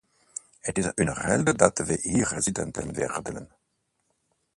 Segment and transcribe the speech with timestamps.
[0.67, 3.49] Het is hún geld dat we hier zitten te verdelen.